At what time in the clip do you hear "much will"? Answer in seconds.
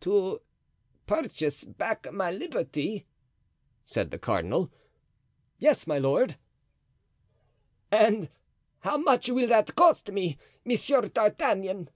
8.96-9.46